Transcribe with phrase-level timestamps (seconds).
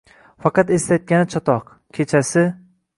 [0.45, 1.71] Faqat eslatgani chatoq…
[1.99, 2.49] Kechasi